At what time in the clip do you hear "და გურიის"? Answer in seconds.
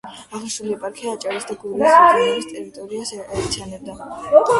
1.49-1.91